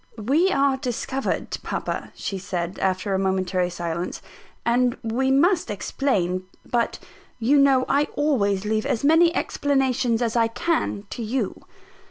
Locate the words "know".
7.59-7.85